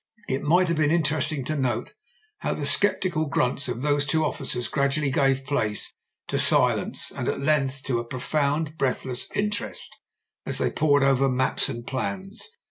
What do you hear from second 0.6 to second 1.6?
have been inter esting to